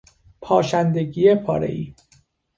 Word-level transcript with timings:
پاشندگی 0.41 1.35
پارهای 1.35 1.95